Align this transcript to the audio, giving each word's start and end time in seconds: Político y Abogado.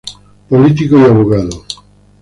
Político 0.49 0.97
y 0.97 1.03
Abogado. 1.03 1.63